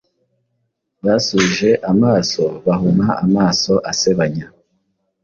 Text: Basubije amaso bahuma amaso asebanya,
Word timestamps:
Basubije 1.05 1.69
amaso 1.91 2.43
bahuma 2.65 3.07
amaso 3.25 3.73
asebanya, 3.91 4.47